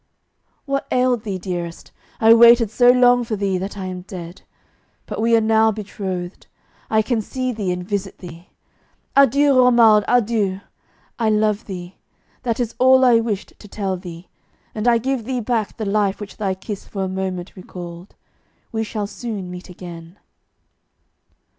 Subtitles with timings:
[0.65, 1.91] 'What ailed thee, dearest?
[2.19, 4.41] I waited so long for thee that I am dead;
[5.05, 6.47] but we are now betrothed:
[6.89, 8.49] I can see thee and visit thee.
[9.15, 10.61] Adieu, Romuald, adieu!
[11.19, 11.97] I love thee.
[12.41, 14.27] That is all I wished to tell thee,
[14.73, 18.15] and I give thee back the life which thy kiss for a moment recalled.
[18.71, 20.17] We shall soon meet again.